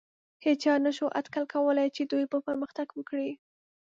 هېچا 0.45 0.73
نهشو 0.85 1.07
اټکل 1.19 1.45
کولی، 1.53 1.87
چې 1.95 2.01
دوی 2.11 2.25
به 2.31 2.37
پرمختګ 2.47 2.87
وکړي. 2.93 3.31